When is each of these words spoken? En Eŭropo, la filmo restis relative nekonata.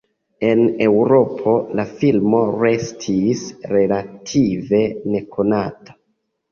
En 0.45 0.61
Eŭropo, 0.85 1.53
la 1.81 1.85
filmo 1.99 2.41
restis 2.65 3.45
relative 3.77 4.85
nekonata. 5.17 6.01